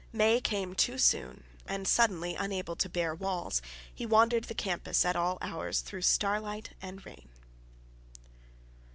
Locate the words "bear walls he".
2.89-4.03